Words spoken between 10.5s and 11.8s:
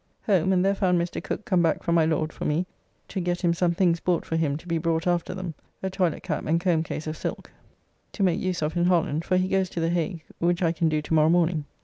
I can do to morrow morning.